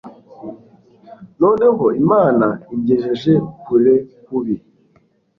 noneho 1.41 1.85
imana 2.01 2.47
ingejeje 2.73 3.33
kure 3.63 3.95
kubi 4.25 4.55